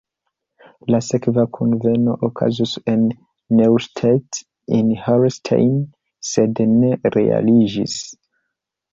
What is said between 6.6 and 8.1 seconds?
ne realiĝis.